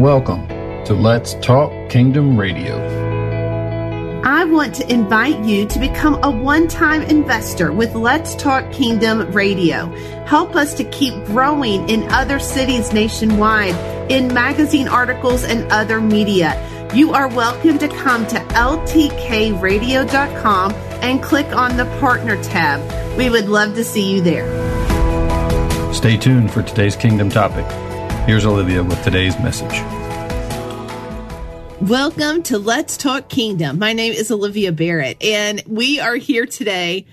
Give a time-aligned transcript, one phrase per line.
[0.00, 0.48] Welcome
[0.86, 2.78] to Let's Talk Kingdom Radio.
[4.24, 9.30] I want to invite you to become a one time investor with Let's Talk Kingdom
[9.32, 9.94] Radio.
[10.24, 13.74] Help us to keep growing in other cities nationwide,
[14.10, 16.56] in magazine articles and other media.
[16.94, 23.18] You are welcome to come to ltkradio.com and click on the partner tab.
[23.18, 24.48] We would love to see you there.
[25.92, 27.89] Stay tuned for today's Kingdom topic.
[28.30, 29.72] Here's Olivia with today's message.
[31.80, 33.80] Welcome to Let's Talk Kingdom.
[33.80, 37.06] My name is Olivia Barrett, and we are here today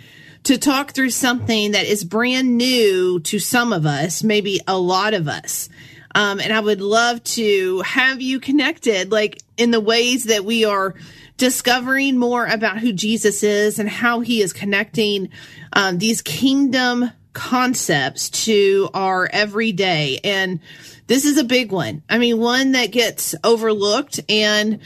[0.44, 5.16] to talk through something that is brand new to some of us, maybe a lot
[5.16, 5.70] of us.
[6.14, 10.66] Um, and I would love to have you connected, like in the ways that we
[10.66, 10.94] are
[11.38, 15.30] discovering more about who Jesus is and how he is connecting
[15.74, 20.20] um, these kingdom concepts to our everyday.
[20.24, 20.60] And
[21.06, 22.02] this is a big one.
[22.10, 24.80] I mean, one that gets overlooked and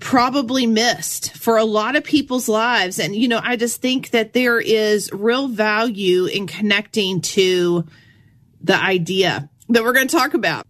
[0.00, 2.98] probably missed for a lot of people's lives.
[2.98, 7.84] And, you know, I just think that there is real value in connecting to
[8.62, 10.66] the idea that we're going to talk about.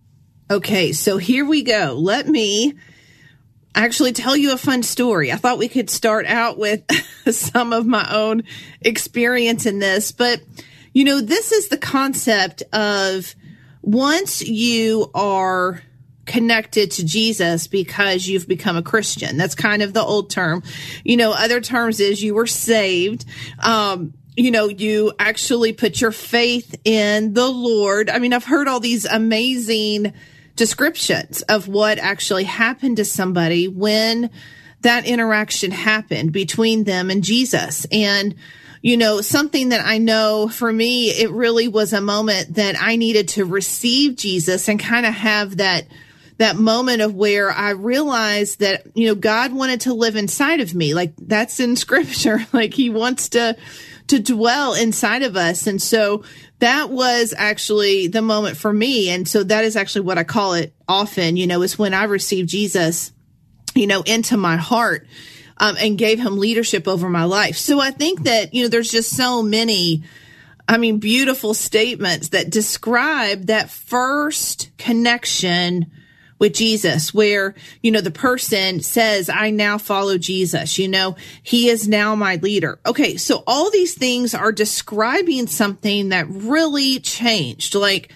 [0.51, 1.95] Okay, so here we go.
[1.97, 2.75] Let me
[3.77, 5.31] actually tell you a fun story.
[5.31, 6.83] I thought we could start out with
[7.31, 8.43] some of my own
[8.81, 10.41] experience in this, but
[10.93, 13.35] you know, this is the concept of
[13.83, 15.83] once you are
[16.25, 19.37] connected to Jesus because you've become a Christian.
[19.37, 20.63] That's kind of the old term.
[21.05, 23.25] You know, other terms is you were saved.
[23.59, 28.09] Um, you know, you actually put your faith in the Lord.
[28.09, 30.13] I mean, I've heard all these amazing
[30.57, 34.31] descriptions of what actually happened to somebody when
[34.83, 37.87] that interaction happened between them and Jesus.
[37.91, 38.35] And
[38.83, 42.97] you know, something that I know for me, it really was a moment that I
[42.97, 45.87] needed to receive Jesus and kind of have that
[46.39, 50.75] that moment of where I realized that, you know, God wanted to live inside of
[50.75, 50.95] me.
[50.95, 52.45] Like that's in scripture.
[52.53, 53.57] Like he wants to
[54.09, 55.69] to dwell inside of us.
[55.69, 56.25] And so
[56.59, 59.11] that was actually the moment for me.
[59.11, 62.05] And so that is actually what I call it often, you know, is when I
[62.05, 63.13] received Jesus,
[63.77, 65.07] you know, into my heart
[65.63, 67.57] um, and gave him leadership over my life.
[67.57, 70.03] So I think that, you know, there's just so many,
[70.69, 75.87] I mean, beautiful statements that describe that first connection
[76.41, 81.15] with Jesus, where, you know, the person says, I now follow Jesus, you know,
[81.45, 82.81] he is now my leader.
[82.85, 83.17] Okay.
[83.17, 87.77] So all these things are describing something that really changed.
[87.77, 88.13] Like,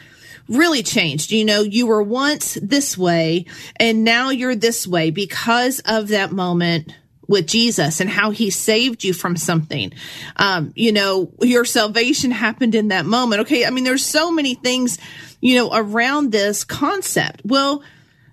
[0.49, 1.31] really changed.
[1.31, 3.47] You know, you were once this way
[3.79, 6.93] and now you're this way because of that moment
[7.29, 9.93] with Jesus and how he saved you from something.
[10.37, 13.43] Um, you know, your salvation happened in that moment.
[13.43, 13.65] Okay.
[13.65, 14.99] I mean, there's so many things,
[15.41, 17.43] you know, around this concept.
[17.45, 17.83] Well,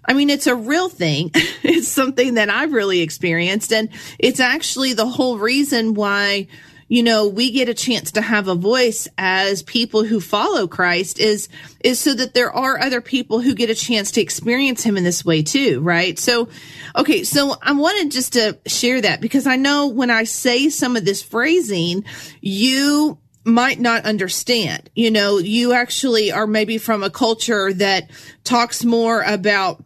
[0.06, 1.32] I mean, it's a real thing.
[1.64, 3.72] it's something that I've really experienced.
[3.72, 3.90] And
[4.20, 6.48] it's actually the whole reason why,
[6.94, 11.20] you know, we get a chance to have a voice as people who follow Christ
[11.20, 11.50] is,
[11.84, 15.03] is so that there are other people who get a chance to experience him in
[15.03, 16.20] this way too, right?
[16.20, 16.50] So,
[16.96, 17.24] okay.
[17.24, 21.03] So I wanted just to share that because I know when I say some of
[21.03, 22.06] this phrasing,
[22.42, 24.92] you might not understand.
[24.94, 28.12] You know, you actually are maybe from a culture that
[28.44, 29.84] talks more about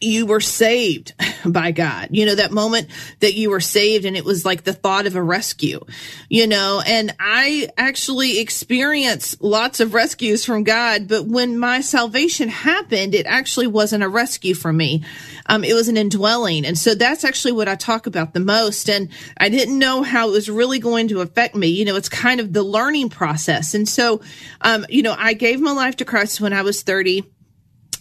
[0.00, 2.08] you were saved by God.
[2.10, 2.88] You know, that moment
[3.20, 5.80] that you were saved and it was like the thought of a rescue,
[6.28, 12.48] you know, and I actually experienced lots of rescues from God, but when my salvation
[12.48, 15.04] happened, it actually wasn't a rescue for me.
[15.46, 16.64] Um, it was an indwelling.
[16.64, 18.88] And so that's actually what I talk about the most.
[18.88, 21.68] And I didn't know how it was really going to affect me.
[21.68, 23.74] You know, it's kind of the learning process.
[23.74, 24.20] And so,
[24.60, 27.24] um, you know, I gave my life to Christ when I was 30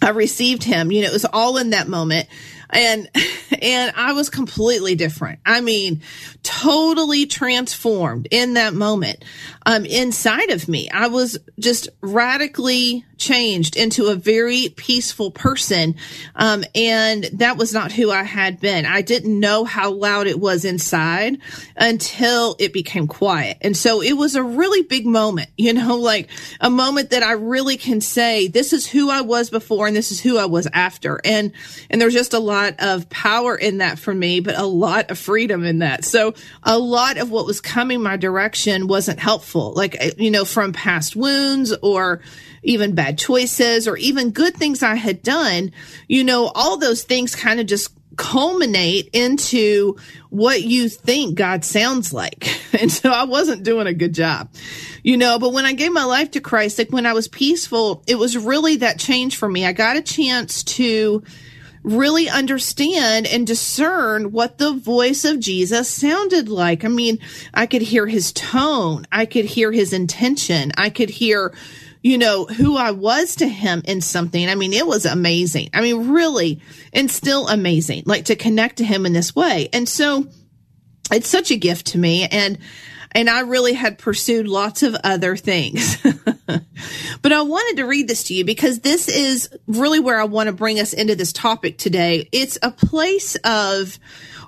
[0.01, 0.91] I received him.
[0.91, 2.27] You know, it was all in that moment.
[2.69, 3.09] and
[3.61, 5.39] and I was completely different.
[5.45, 6.01] I mean,
[6.43, 9.25] totally transformed in that moment.
[9.65, 15.95] Um, inside of me, I was just radically changed into a very peaceful person.
[16.35, 18.85] Um, and that was not who I had been.
[18.85, 21.37] I didn't know how loud it was inside
[21.75, 23.57] until it became quiet.
[23.61, 26.29] And so it was a really big moment, you know, like
[26.61, 30.11] a moment that I really can say, this is who I was before and this
[30.11, 31.19] is who I was after.
[31.23, 31.51] And,
[31.89, 35.19] and there's just a lot of power in that for me, but a lot of
[35.19, 36.05] freedom in that.
[36.05, 36.33] So
[36.63, 41.17] a lot of what was coming my direction wasn't helpful, like, you know, from past
[41.17, 42.21] wounds or,
[42.63, 45.71] even bad choices or even good things I had done,
[46.07, 49.95] you know, all those things kind of just culminate into
[50.29, 52.47] what you think God sounds like.
[52.79, 54.53] And so I wasn't doing a good job,
[55.03, 58.03] you know, but when I gave my life to Christ, like when I was peaceful,
[58.07, 59.65] it was really that change for me.
[59.65, 61.23] I got a chance to
[61.83, 66.85] really understand and discern what the voice of Jesus sounded like.
[66.85, 67.19] I mean,
[67.53, 69.05] I could hear his tone.
[69.11, 70.71] I could hear his intention.
[70.77, 71.53] I could hear
[72.01, 74.47] you know, who I was to him in something.
[74.47, 75.69] I mean, it was amazing.
[75.73, 76.61] I mean, really,
[76.93, 79.69] and still amazing, like to connect to him in this way.
[79.73, 80.27] And so
[81.11, 82.25] it's such a gift to me.
[82.25, 82.57] And,
[83.11, 85.97] and I really had pursued lots of other things.
[87.21, 90.47] but I wanted to read this to you because this is really where I want
[90.47, 92.29] to bring us into this topic today.
[92.31, 93.99] It's a place of,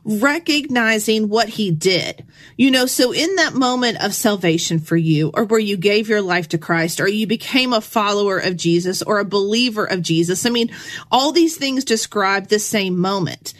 [0.04, 2.26] recognizing what he did.
[2.58, 6.22] You know, so in that moment of salvation for you, or where you gave your
[6.22, 10.46] life to Christ, or you became a follower of Jesus, or a believer of Jesus,
[10.46, 10.72] I mean,
[11.12, 13.54] all these things describe the same moment.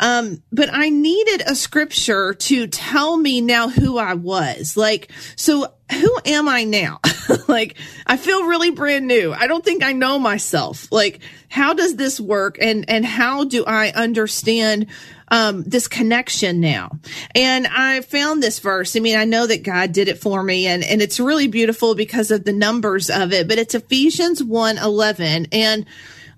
[0.00, 4.76] Um, but I needed a scripture to tell me now who I was.
[4.76, 7.00] Like, so who am I now?
[7.48, 7.76] like,
[8.06, 9.32] I feel really brand new.
[9.32, 10.90] I don't think I know myself.
[10.90, 12.56] Like, how does this work?
[12.60, 14.86] And, and how do I understand
[15.30, 16.90] um, this connection now.
[17.36, 18.96] And I found this verse.
[18.96, 21.94] I mean, I know that God did it for me and, and it's really beautiful
[21.94, 25.46] because of the numbers of it, but it's Ephesians 1 11.
[25.52, 25.86] And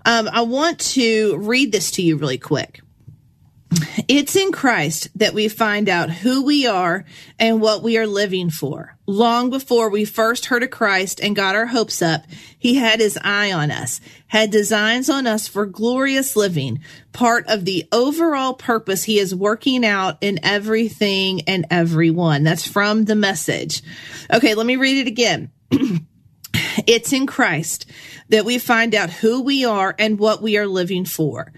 [0.05, 2.82] um, I want to read this to you really quick.
[4.07, 7.05] It's in Christ that we find out who we are
[7.39, 8.95] and what we are living for.
[9.05, 12.23] Long before we first heard of Christ and got our hopes up,
[12.57, 16.81] he had his eye on us, had designs on us for glorious living,
[17.11, 22.43] part of the overall purpose he is working out in everything and everyone.
[22.43, 23.81] That's from the message.
[24.33, 25.51] Okay, let me read it again.
[26.87, 27.85] it's in Christ
[28.29, 31.51] that we find out who we are and what we are living for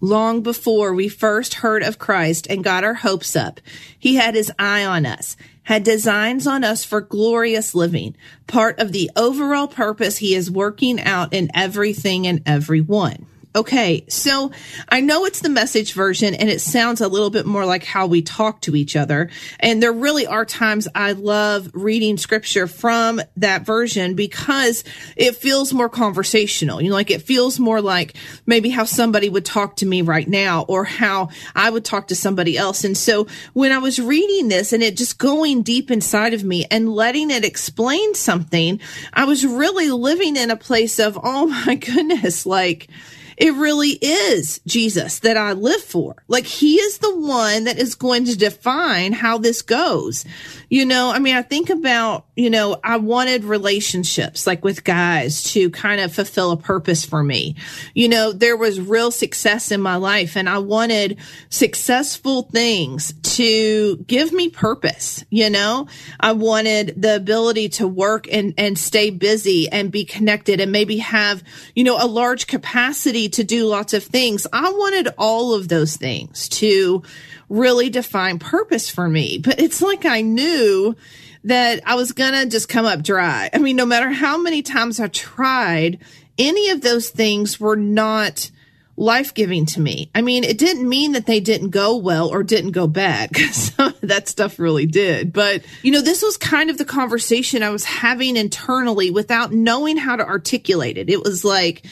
[0.00, 3.60] long before we first heard of Christ and got our hopes up.
[3.98, 8.16] He had his eye on us, had designs on us for glorious living,
[8.46, 13.26] part of the overall purpose he is working out in everything and everyone.
[13.56, 14.52] Okay, so
[14.90, 18.06] I know it's the message version and it sounds a little bit more like how
[18.06, 19.30] we talk to each other.
[19.58, 24.84] And there really are times I love reading scripture from that version because
[25.16, 26.82] it feels more conversational.
[26.82, 28.14] You know, like it feels more like
[28.44, 32.14] maybe how somebody would talk to me right now or how I would talk to
[32.14, 32.84] somebody else.
[32.84, 36.66] And so when I was reading this and it just going deep inside of me
[36.70, 38.78] and letting it explain something,
[39.14, 42.88] I was really living in a place of, oh my goodness, like,
[43.38, 46.16] it really is Jesus that I live for.
[46.26, 50.24] Like he is the one that is going to define how this goes.
[50.68, 55.44] You know, I mean, I think about, you know, I wanted relationships like with guys
[55.52, 57.54] to kind of fulfill a purpose for me.
[57.94, 61.18] You know, there was real success in my life and I wanted
[61.48, 65.24] successful things to give me purpose.
[65.30, 65.86] You know,
[66.18, 70.98] I wanted the ability to work and, and stay busy and be connected and maybe
[70.98, 71.44] have,
[71.76, 74.46] you know, a large capacity to do lots of things.
[74.52, 77.02] I wanted all of those things to
[77.48, 79.38] really define purpose for me.
[79.38, 80.96] But it's like I knew
[81.44, 83.50] that I was going to just come up dry.
[83.52, 85.98] I mean, no matter how many times I tried,
[86.38, 88.50] any of those things were not
[88.96, 90.10] life giving to me.
[90.14, 93.70] I mean, it didn't mean that they didn't go well or didn't go bad because
[94.02, 95.32] that stuff really did.
[95.32, 99.96] But, you know, this was kind of the conversation I was having internally without knowing
[99.96, 101.08] how to articulate it.
[101.08, 101.86] It was like,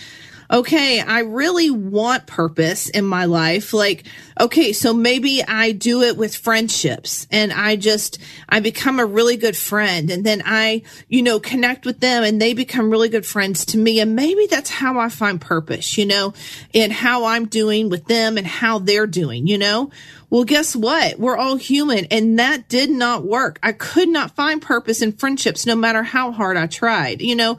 [0.51, 3.73] okay, I really want purpose in my life.
[3.73, 4.05] Like,
[4.41, 9.37] okay, so maybe I do it with friendships and I just, I become a really
[9.37, 13.27] good friend and then I, you know, connect with them and they become really good
[13.27, 14.01] friends to me.
[14.01, 16.35] And maybe that's how I find purpose, you know,
[16.73, 19.91] in how I'm doing with them and how they're doing, you know?
[20.29, 21.19] Well, guess what?
[21.19, 23.59] We're all human and that did not work.
[23.63, 27.59] I could not find purpose in friendships no matter how hard I tried, you know?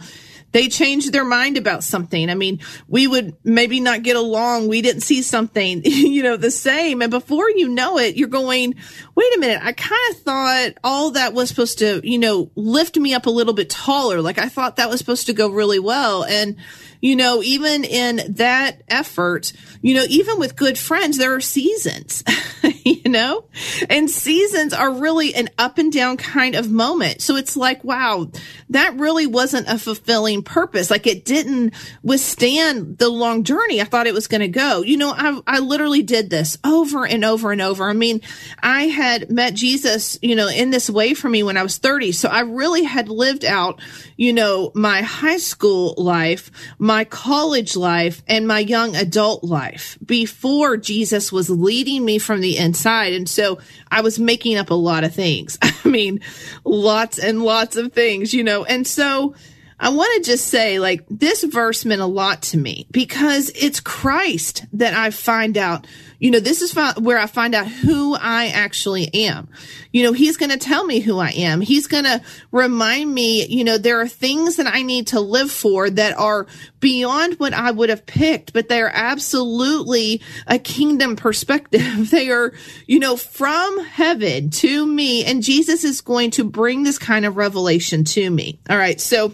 [0.52, 2.30] They changed their mind about something.
[2.30, 4.68] I mean, we would maybe not get along.
[4.68, 7.02] We didn't see something, you know, the same.
[7.02, 8.76] And before you know it, you're going,
[9.16, 9.60] wait a minute.
[9.62, 13.32] I kind of thought all that was supposed to, you know, lift me up a
[13.32, 14.22] little bit taller.
[14.22, 16.24] Like I thought that was supposed to go really well.
[16.24, 16.56] And,
[17.02, 22.24] you know, even in that effort, you know, even with good friends, there are seasons,
[23.04, 23.46] you know,
[23.90, 27.22] and seasons are really an up and down kind of moment.
[27.22, 28.32] So it's like, wow,
[28.70, 30.90] that really wasn't a fulfilling purpose.
[30.90, 34.82] Like it didn't withstand the long journey I thought it was going to go.
[34.82, 37.90] You know, I, I literally did this over and over and over.
[37.90, 38.22] I mean,
[38.60, 42.14] I had met Jesus, you know, in this way for me when I was 30.
[42.14, 43.82] So I really had lived out,
[44.16, 50.78] you know, my high school life, my college life and my young adult life before
[50.78, 52.77] Jesus was leading me from the inside.
[52.86, 53.60] And so
[53.92, 55.58] I was making up a lot of things.
[55.62, 56.22] I mean,
[56.64, 59.36] lots and lots of things, you know, and so
[59.80, 63.80] I want to just say, like, this verse meant a lot to me because it's
[63.80, 65.86] Christ that I find out,
[66.20, 69.50] you know, this is where I find out who I actually am.
[69.92, 71.62] You know, he's going to tell me who I am.
[71.62, 72.22] He's going to
[72.52, 76.48] remind me, you know, there are things that I need to live for that are
[76.80, 82.10] beyond what I would have picked, but they are absolutely a kingdom perspective.
[82.12, 82.54] they are,
[82.88, 85.24] you know, from heaven to me.
[85.24, 88.60] And Jesus is going to bring this kind of revelation to me.
[88.70, 89.00] All right.
[89.00, 89.34] So,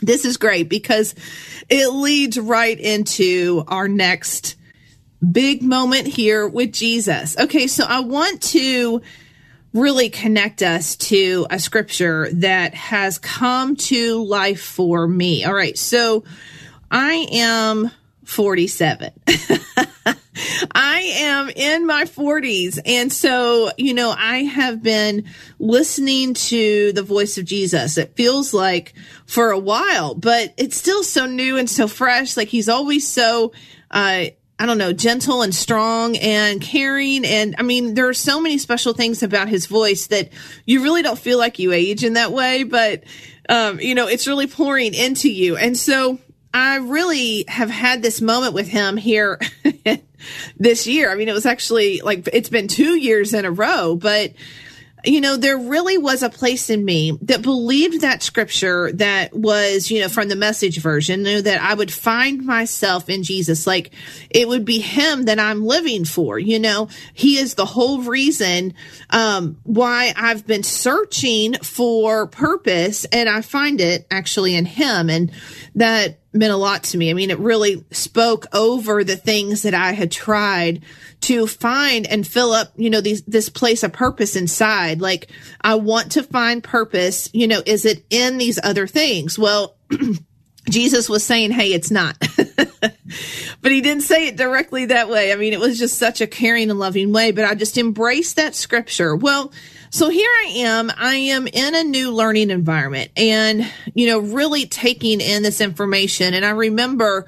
[0.00, 1.14] this is great because
[1.70, 4.56] it leads right into our next
[5.32, 7.36] big moment here with Jesus.
[7.38, 9.02] Okay, so I want to
[9.72, 15.44] really connect us to a scripture that has come to life for me.
[15.44, 16.24] All right, so
[16.90, 17.90] I am
[18.24, 19.12] 47.
[20.74, 22.78] I am in my 40s.
[22.84, 25.24] And so, you know, I have been
[25.58, 27.98] listening to the voice of Jesus.
[27.98, 28.94] It feels like
[29.26, 32.36] for a while, but it's still so new and so fresh.
[32.36, 33.52] Like he's always so,
[33.90, 34.26] uh,
[34.58, 37.24] I don't know, gentle and strong and caring.
[37.24, 40.30] And I mean, there are so many special things about his voice that
[40.64, 43.02] you really don't feel like you age in that way, but,
[43.48, 45.56] um, you know, it's really pouring into you.
[45.56, 46.18] And so
[46.52, 49.40] I really have had this moment with him here
[50.56, 51.10] this year.
[51.10, 54.32] I mean, it was actually like it's been two years in a row, but
[55.04, 59.90] you know, there really was a place in me that believed that scripture that was,
[59.90, 63.66] you know, from the message version, knew that I would find myself in Jesus.
[63.66, 63.92] Like
[64.30, 68.74] it would be him that I'm living for, you know, he is the whole reason,
[69.10, 75.10] um, why I've been searching for purpose and I find it actually in him.
[75.10, 75.32] And
[75.74, 77.10] that meant a lot to me.
[77.10, 80.82] I mean, it really spoke over the things that I had tried
[81.22, 85.00] to find and fill up, you know, these, this place of purpose inside.
[85.00, 89.38] Like, I want to find purpose, you know, is it in these other things?
[89.38, 89.76] Well,
[90.68, 92.16] Jesus was saying, Hey, it's not.
[93.60, 95.32] but he didn't say it directly that way.
[95.32, 98.36] I mean, it was just such a caring and loving way, but I just embraced
[98.36, 99.14] that scripture.
[99.14, 99.52] Well,
[99.94, 100.90] so here I am.
[100.96, 106.34] I am in a new learning environment and, you know, really taking in this information.
[106.34, 107.26] And I remember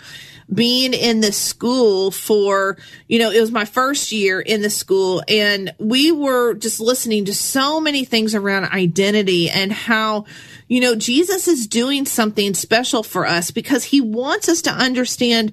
[0.52, 5.22] being in the school for, you know, it was my first year in the school
[5.28, 10.24] and we were just listening to so many things around identity and how,
[10.66, 15.52] you know, Jesus is doing something special for us because he wants us to understand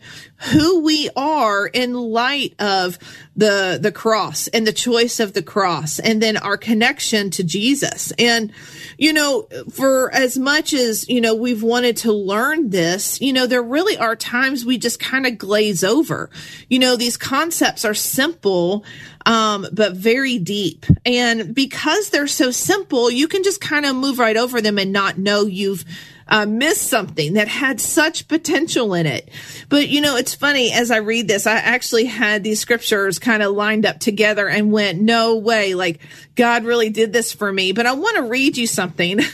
[0.52, 3.00] who we are in light of
[3.36, 8.12] the the cross and the choice of the cross and then our connection to Jesus.
[8.20, 8.52] And
[8.98, 13.48] you know, for as much as, you know, we've wanted to learn this, you know,
[13.48, 16.30] there really are times we just kind of glaze over.
[16.70, 18.86] You know, these concepts are simple
[19.26, 20.86] um, but very deep.
[21.06, 24.92] And because they're so simple, you can just kind of move right over them and
[24.92, 25.86] not know you've
[26.34, 29.30] uh, missed something that had such potential in it.
[29.70, 33.44] But you know, it's funny as I read this, I actually had these scriptures kind
[33.44, 36.00] of lined up together and went, no way, like
[36.36, 37.72] God really did this for me.
[37.72, 39.20] But I want to read you something.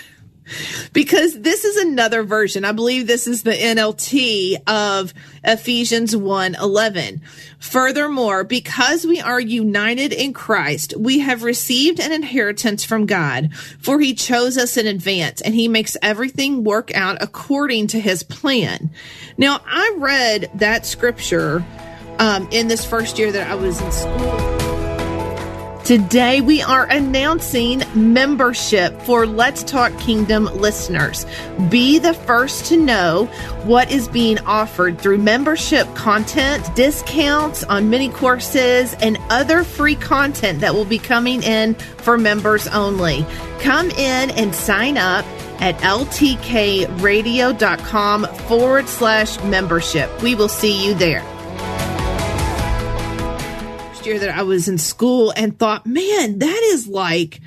[0.94, 2.65] because this is another version.
[2.65, 5.13] I believe this is the NLT of
[5.44, 7.22] Ephesians 1 11.
[7.60, 14.00] Furthermore, because we are united in Christ, we have received an inheritance from God, for
[14.00, 18.89] he chose us in advance and he makes everything work out according to his plan.
[19.38, 21.63] Now, I read that scripture
[22.20, 24.58] um, in this first year that I was in school.
[25.89, 31.25] Today, we are announcing membership for Let's Talk Kingdom listeners.
[31.69, 33.25] Be the first to know
[33.63, 40.60] what is being offered through membership content, discounts on mini courses, and other free content
[40.62, 43.25] that will be coming in for members only.
[43.60, 45.25] Come in and sign up
[45.60, 46.86] at ltkradio.com
[48.48, 50.22] forward slash membership.
[50.22, 51.38] We will see you there.
[54.09, 57.41] Year that I was in school and thought, man, that is like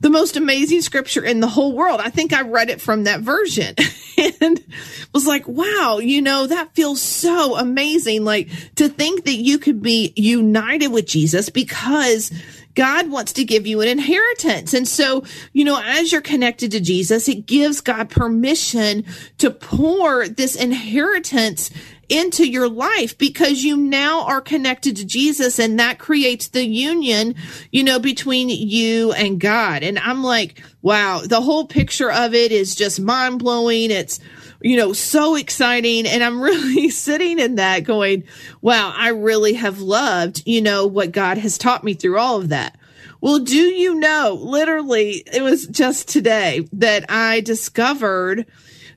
[0.00, 2.00] the most amazing scripture in the whole world.
[2.00, 3.74] I think I read it from that version
[4.40, 4.64] and
[5.12, 8.24] was like, wow, you know, that feels so amazing.
[8.24, 12.32] Like to think that you could be united with Jesus because
[12.74, 14.72] God wants to give you an inheritance.
[14.72, 19.04] And so, you know, as you're connected to Jesus, it gives God permission
[19.38, 21.70] to pour this inheritance
[22.08, 27.34] into your life because you now are connected to Jesus and that creates the union,
[27.70, 29.82] you know, between you and God.
[29.82, 33.90] And I'm like, wow, the whole picture of it is just mind blowing.
[33.90, 34.20] It's,
[34.60, 36.06] you know, so exciting.
[36.06, 38.24] And I'm really sitting in that going,
[38.60, 42.48] wow, I really have loved, you know, what God has taught me through all of
[42.48, 42.76] that.
[43.20, 48.46] Well, do you know, literally, it was just today that I discovered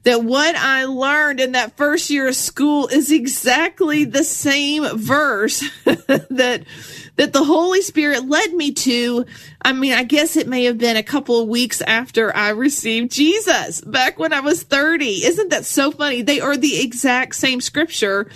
[0.04, 5.64] that what I learned in that first year of school is exactly the same verse
[5.86, 6.66] that
[7.18, 9.26] that the Holy Spirit led me to.
[9.62, 13.12] I mean, I guess it may have been a couple of weeks after I received
[13.12, 15.26] Jesus back when I was 30.
[15.26, 16.22] Isn't that so funny?
[16.22, 18.30] They are the exact same scripture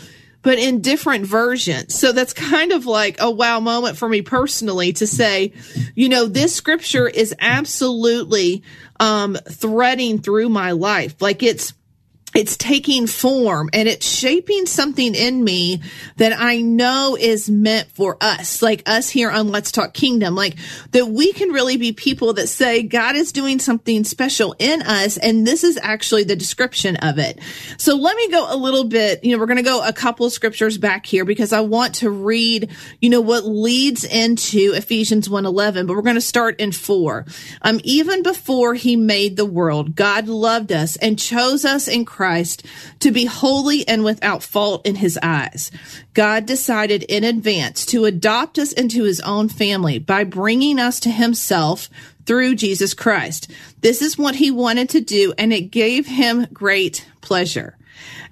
[0.46, 1.96] but in different versions.
[1.96, 5.54] So that's kind of like a wow moment for me personally to say,
[5.96, 8.62] you know, this scripture is absolutely
[9.00, 11.22] um, threading through my life.
[11.22, 11.74] Like it's
[12.36, 15.82] it's taking form and it's shaping something in me
[16.18, 20.58] that I know is meant for us, like us here on Let's Talk Kingdom, like
[20.92, 25.16] that we can really be people that say God is doing something special in us.
[25.18, 27.40] And this is actually the description of it.
[27.78, 30.30] So let me go a little bit, you know, we're going to go a couple
[30.30, 35.88] scriptures back here because I want to read, you know, what leads into Ephesians 1:11,
[35.88, 37.26] but we're going to start in 4.
[37.62, 42.25] Um even before he made the world, God loved us and chose us in Christ
[42.26, 42.66] Christ
[43.02, 45.70] to be holy and without fault in his eyes.
[46.16, 51.12] God decided in advance to adopt us into his own family by bringing us to
[51.12, 51.88] himself
[52.26, 53.52] through Jesus Christ.
[53.82, 57.78] This is what he wanted to do, and it gave him great pleasure.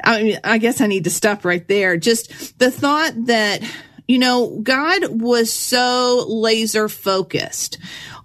[0.03, 1.95] I mean, I guess I need to stop right there.
[1.95, 3.61] Just the thought that,
[4.07, 7.77] you know, God was so laser focused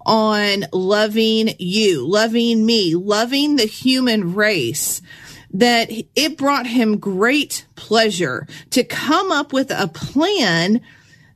[0.03, 5.03] on loving you, loving me, loving the human race
[5.51, 10.81] that it brought him great pleasure to come up with a plan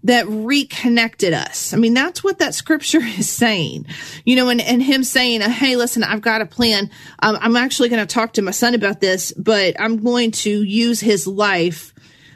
[0.04, 1.74] that reconnected us.
[1.74, 3.86] I mean, that's what that scripture is saying,
[4.26, 6.90] you know, and, and him saying, Hey, listen, I've got a plan.
[7.20, 10.64] Um, I'm actually going to talk to my son about this, but I'm going to
[10.64, 11.94] use his life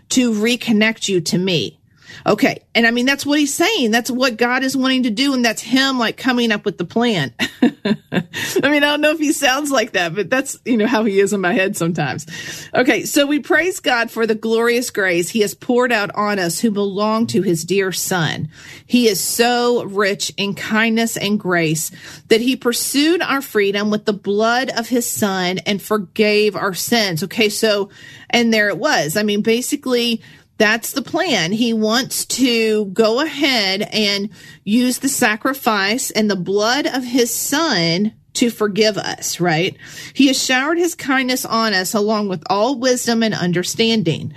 [0.10, 1.78] to reconnect you to me.
[2.26, 2.64] Okay.
[2.76, 3.92] And I mean, that's what he's saying.
[3.92, 5.34] That's what God is wanting to do.
[5.34, 7.34] And that's him like coming up with the plan.
[7.62, 11.04] I mean, I don't know if he sounds like that, but that's, you know, how
[11.04, 12.26] he is in my head sometimes.
[12.74, 13.04] Okay.
[13.04, 16.72] So we praise God for the glorious grace he has poured out on us who
[16.72, 18.50] belong to his dear son.
[18.86, 21.92] He is so rich in kindness and grace
[22.28, 27.24] that he pursued our freedom with the blood of his son and forgave our sins.
[27.24, 27.50] Okay.
[27.50, 27.90] So,
[28.30, 29.18] and there it was.
[29.18, 30.22] I mean, basically,
[30.58, 31.52] that's the plan.
[31.52, 34.30] He wants to go ahead and
[34.64, 39.76] use the sacrifice and the blood of his son to forgive us, right?
[40.14, 44.34] He has showered his kindness on us along with all wisdom and understanding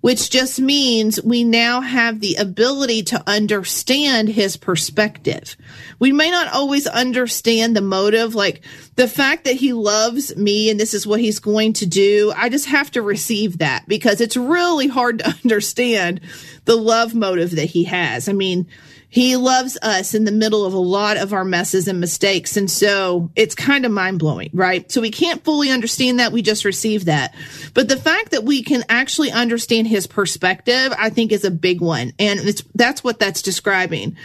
[0.00, 5.56] which just means we now have the ability to understand his perspective.
[5.98, 8.62] We may not always understand the motive, like
[8.96, 12.32] the fact that he loves me and this is what he's going to do.
[12.34, 16.20] I just have to receive that because it's really hard to understand
[16.64, 18.28] the love motive that he has.
[18.28, 18.66] I mean,
[19.10, 22.56] he loves us in the middle of a lot of our messes and mistakes.
[22.56, 24.90] And so it's kind of mind blowing, right?
[24.90, 26.30] So we can't fully understand that.
[26.30, 27.34] We just receive that.
[27.74, 31.80] But the fact that we can actually understand his perspective, I think is a big
[31.80, 32.12] one.
[32.20, 34.16] And it's, that's what that's describing.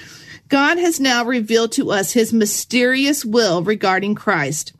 [0.50, 4.75] God has now revealed to us his mysterious will regarding Christ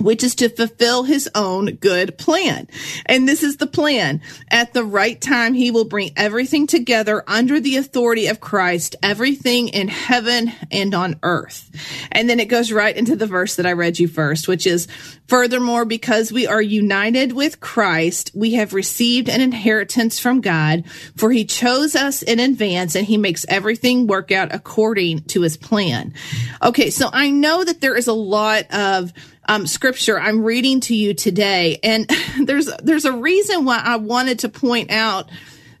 [0.00, 2.66] which is to fulfill his own good plan.
[3.06, 4.20] And this is the plan.
[4.50, 9.68] At the right time, he will bring everything together under the authority of Christ, everything
[9.68, 11.70] in heaven and on earth.
[12.10, 14.88] And then it goes right into the verse that I read you first, which is,
[15.28, 20.84] furthermore, because we are united with Christ, we have received an inheritance from God,
[21.16, 25.56] for he chose us in advance and he makes everything work out according to his
[25.56, 26.14] plan.
[26.62, 26.90] Okay.
[26.90, 29.12] So I know that there is a lot of
[29.46, 31.78] um, scripture I'm reading to you today.
[31.82, 32.10] And
[32.44, 35.30] there's, there's a reason why I wanted to point out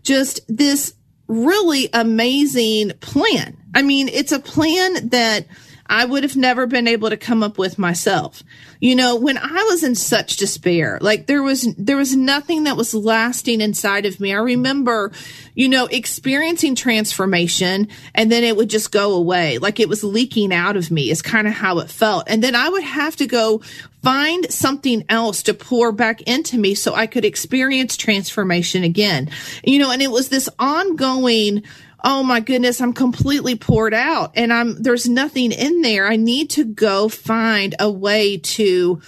[0.02, 0.94] just this
[1.28, 3.56] really amazing plan.
[3.74, 5.46] I mean, it's a plan that
[5.90, 8.44] I would have never been able to come up with myself.
[8.78, 12.76] You know, when I was in such despair, like there was, there was nothing that
[12.76, 14.32] was lasting inside of me.
[14.32, 15.10] I remember,
[15.54, 19.58] you know, experiencing transformation and then it would just go away.
[19.58, 22.24] Like it was leaking out of me is kind of how it felt.
[22.28, 23.60] And then I would have to go
[24.02, 29.28] find something else to pour back into me so I could experience transformation again.
[29.64, 31.64] You know, and it was this ongoing,
[32.04, 36.06] oh my goodness, I'm completely poured out and I'm, there's nothing in there.
[36.06, 39.00] I need to go find a way to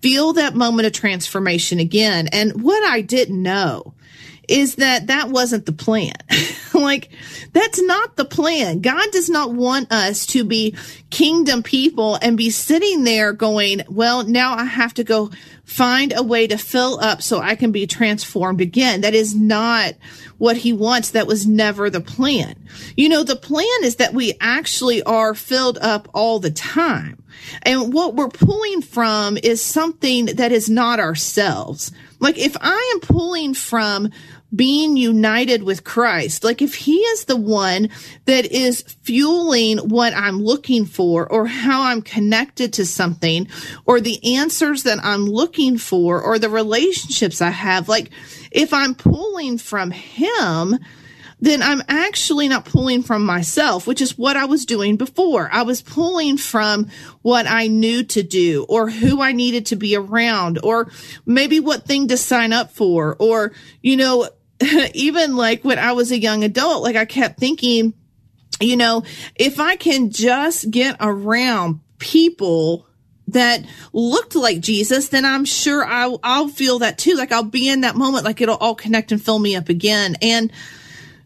[0.00, 2.28] feel that moment of transformation again.
[2.28, 3.94] And what I didn't know
[4.52, 6.14] is that that wasn't the plan.
[6.74, 7.10] like,
[7.52, 8.80] that's not the plan.
[8.80, 10.76] God does not want us to be
[11.10, 15.30] kingdom people and be sitting there going, well, now I have to go
[15.64, 19.00] find a way to fill up so I can be transformed again.
[19.00, 19.94] That is not
[20.38, 21.10] what he wants.
[21.10, 22.56] That was never the plan.
[22.96, 27.22] You know, the plan is that we actually are filled up all the time.
[27.62, 31.92] And what we're pulling from is something that is not ourselves.
[32.20, 34.10] Like if I am pulling from
[34.54, 37.88] being united with Christ, like if he is the one
[38.26, 43.48] that is fueling what I'm looking for or how I'm connected to something
[43.86, 48.10] or the answers that I'm looking for or the relationships I have, like
[48.50, 50.78] if I'm pulling from him,
[51.40, 55.48] then I'm actually not pulling from myself, which is what I was doing before.
[55.52, 56.88] I was pulling from
[57.22, 60.92] what I knew to do or who I needed to be around or
[61.26, 64.28] maybe what thing to sign up for or, you know,
[64.94, 67.94] even like when I was a young adult, like I kept thinking,
[68.60, 69.04] you know,
[69.36, 72.86] if I can just get around people
[73.28, 77.14] that looked like Jesus, then I'm sure I'll, I'll feel that too.
[77.14, 80.16] Like I'll be in that moment, like it'll all connect and fill me up again.
[80.20, 80.52] And,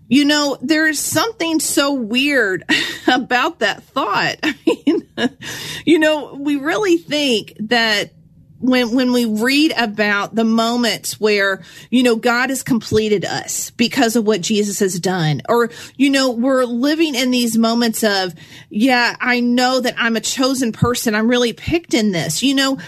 [0.09, 2.64] you know, there's something so weird
[3.09, 4.37] about that thought.
[4.42, 5.09] I mean,
[5.85, 8.12] you know, we really think that
[8.66, 14.16] when when we read about the moments where you know God has completed us because
[14.16, 15.42] of what Jesus has done.
[15.48, 18.35] Or you know we're living in these moments of
[18.68, 21.14] yeah I know that I'm a chosen person.
[21.14, 22.42] I'm really picked in this.
[22.42, 22.79] You know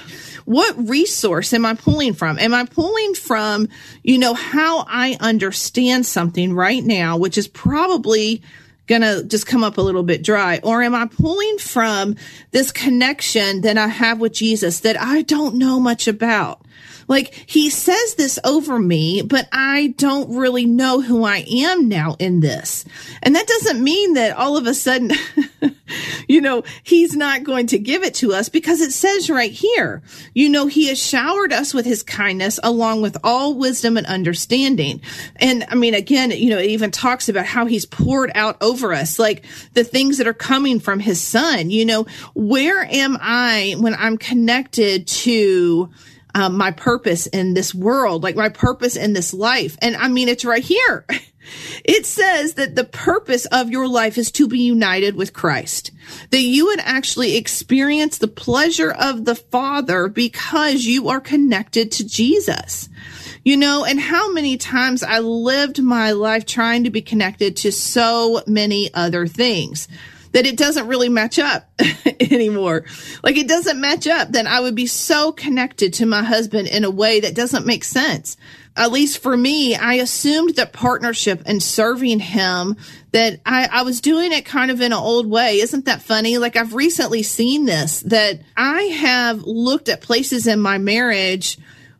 [0.49, 2.39] what resource am I pulling from?
[2.39, 3.69] Am I pulling from,
[4.03, 8.41] you know, how I understand something right now, which is probably
[8.89, 10.61] going to just come up a little bit dry?
[10.65, 12.17] Or am I pulling from
[12.51, 16.63] this connection that I have with Jesus that I don't know much about?
[17.09, 22.17] Like he says this over me, but I don't really know who I am now
[22.19, 22.85] in this.
[23.23, 25.13] And that doesn't mean that all of a sudden,
[26.29, 30.03] you know, he's not going to give it to us because it says right here,
[30.35, 35.01] you know, he has showered us with his kindness along with all wisdom and understanding.
[35.37, 38.93] And I mean, again, you know, it even talks about how he's poured out over
[38.93, 41.71] us, like the things that are coming from his son.
[41.71, 45.91] You know, where am I when I'm connected to
[46.39, 49.77] um, my purpose in this world, like my purpose in this life.
[49.83, 51.05] And I mean, it's right here.
[51.83, 55.93] It says that the purpose of your life is to be united with Christ,
[56.29, 62.07] that you would actually experience the pleasure of the Father because you are connected to
[62.07, 62.91] Jesus.
[63.45, 67.73] You know, and how many times I lived my life trying to be connected to
[67.73, 69.89] so many other things
[70.33, 71.71] that it doesn't really match up
[72.21, 72.85] anymore.
[73.23, 76.85] Like it doesn't match up, then I would be so connected to my husband in
[76.85, 78.37] a way that doesn't make sense.
[78.77, 82.77] At least for me, I assumed that partnership and serving him
[83.11, 85.59] that I, I was doing it kind of in an old way.
[85.59, 86.39] Isn't that funny?
[86.39, 91.59] Like I've recently seen this that I have looked at places in my marriage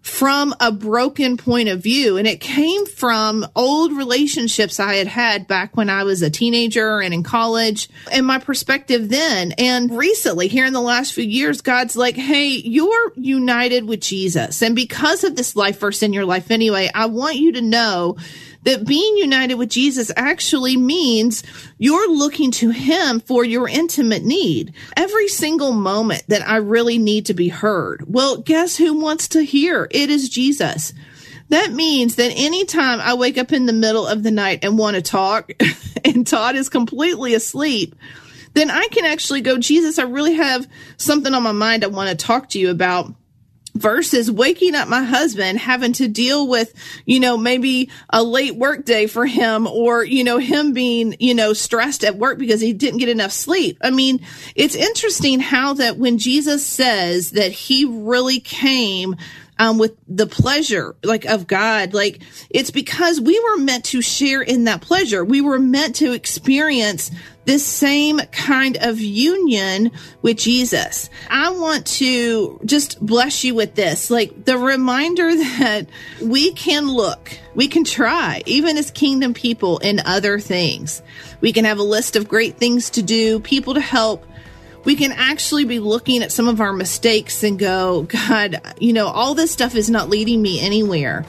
[0.09, 2.17] from a broken point of view.
[2.17, 7.01] And it came from old relationships I had had back when I was a teenager
[7.01, 9.53] and in college and my perspective then.
[9.59, 14.63] And recently, here in the last few years, God's like, Hey, you're united with Jesus.
[14.63, 18.17] And because of this life verse in your life anyway, I want you to know
[18.69, 21.43] that being united with Jesus actually means
[21.79, 24.75] you're looking to him for your intimate need.
[24.95, 28.05] Every single moment that I really need to be heard.
[28.07, 29.89] Well, guess who wants to hear?
[29.91, 30.93] It is Jesus.
[31.49, 34.97] That means that anytime I wake up in the middle of the night and want
[34.97, 35.51] to talk
[36.05, 37.95] and Todd is completely asleep,
[38.53, 42.11] then I can actually go, Jesus, I really have something on my mind I want
[42.11, 43.15] to talk to you about
[43.79, 48.85] versus waking up my husband having to deal with, you know, maybe a late work
[48.85, 52.73] day for him or, you know, him being, you know, stressed at work because he
[52.73, 53.79] didn't get enough sleep.
[53.83, 54.21] I mean,
[54.55, 59.17] it's interesting how that when Jesus says that he really came
[59.59, 61.95] um, with the pleasure like of God.
[61.95, 65.25] Like it's because we were meant to share in that pleasure.
[65.25, 67.11] We were meant to experience
[67.49, 69.91] this same kind of union
[70.21, 71.09] with Jesus.
[71.31, 75.87] I want to just bless you with this, like the reminder that
[76.23, 81.03] we can look, we can try, even as kingdom people in other things.
[81.41, 84.27] We can have a list of great things to do, people to help,
[84.89, 89.09] we can actually be looking at some of our mistakes and go, God, you know,
[89.09, 91.27] all this stuff is not leading me anywhere.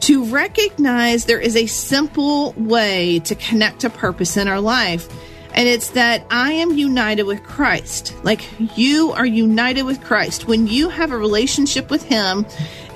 [0.00, 5.10] To recognize there is a simple way to connect to purpose in our life.
[5.52, 8.14] And it's that I am united with Christ.
[8.22, 8.48] Like
[8.78, 10.48] you are united with Christ.
[10.48, 12.46] When you have a relationship with Him,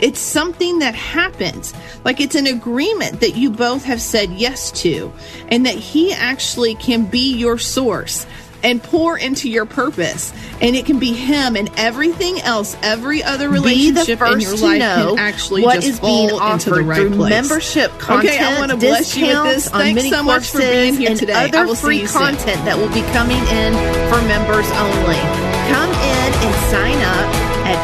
[0.01, 1.75] it's something that happens.
[2.05, 5.13] Like it's an agreement that you both have said yes to,
[5.49, 8.27] and that He actually can be your source
[8.63, 10.33] and pour into your purpose.
[10.61, 15.19] And it can be him and everything else, every other relationship in your life can
[15.19, 17.31] actually what just is fall being into offered the right through place.
[17.31, 19.65] membership content, okay, I want to bless you with this.
[19.65, 21.35] discounts Thanks so much for being here and today.
[21.35, 22.23] I Other will see free you soon.
[22.23, 23.73] content that will be coming in
[24.09, 25.21] for members only.
[25.69, 27.29] Come in and sign up
[27.67, 27.79] at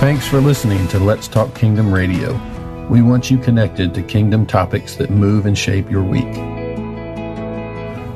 [0.00, 2.57] Thanks for listening to Let's Talk Kingdom Radio.
[2.90, 6.36] We want you connected to kingdom topics that move and shape your week.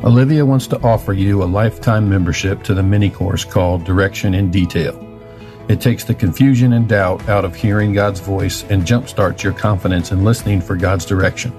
[0.03, 4.51] Olivia wants to offer you a lifetime membership to the mini course called Direction in
[4.51, 4.99] Detail.
[5.69, 10.11] It takes the confusion and doubt out of hearing God's voice and jumpstarts your confidence
[10.11, 11.53] in listening for God's direction.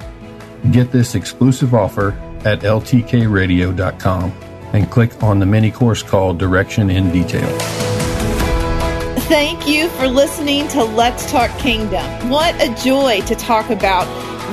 [0.71, 2.11] Get this exclusive offer
[2.45, 4.31] at ltkradio.com
[4.73, 7.92] and click on the mini course called Direction in Detail.
[9.33, 12.29] Thank you for listening to Let's Talk Kingdom.
[12.29, 14.05] What a joy to talk about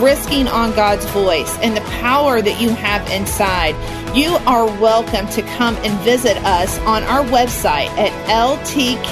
[0.02, 3.74] risking on God's voice and the power that you have inside.
[4.16, 9.02] You are welcome to come and visit us on our website at ltkradio.com.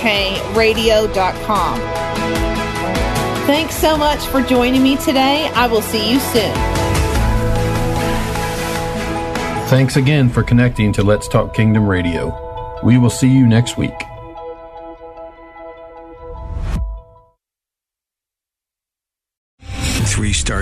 [3.46, 5.50] Thanks so much for joining me today.
[5.54, 6.54] I will see you soon.
[9.68, 12.34] Thanks again for connecting to Let's Talk Kingdom Radio.
[12.82, 14.07] We will see you next week.